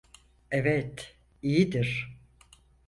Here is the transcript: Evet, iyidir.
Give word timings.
Evet, 0.51 1.17
iyidir. 1.41 2.17